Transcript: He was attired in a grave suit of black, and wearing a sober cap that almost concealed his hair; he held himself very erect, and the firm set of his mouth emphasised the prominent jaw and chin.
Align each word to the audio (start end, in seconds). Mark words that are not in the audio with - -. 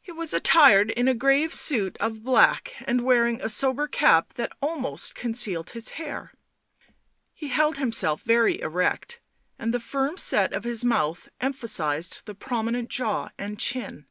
He 0.00 0.12
was 0.12 0.32
attired 0.32 0.90
in 0.92 1.08
a 1.08 1.12
grave 1.12 1.52
suit 1.52 1.96
of 1.98 2.22
black, 2.22 2.74
and 2.86 3.02
wearing 3.02 3.40
a 3.42 3.48
sober 3.48 3.88
cap 3.88 4.34
that 4.34 4.52
almost 4.62 5.16
concealed 5.16 5.70
his 5.70 5.88
hair; 5.98 6.32
he 7.34 7.48
held 7.48 7.76
himself 7.76 8.22
very 8.22 8.60
erect, 8.60 9.20
and 9.58 9.74
the 9.74 9.80
firm 9.80 10.18
set 10.18 10.52
of 10.52 10.62
his 10.62 10.84
mouth 10.84 11.28
emphasised 11.40 12.20
the 12.26 12.34
prominent 12.36 12.90
jaw 12.90 13.30
and 13.36 13.58
chin. 13.58 14.06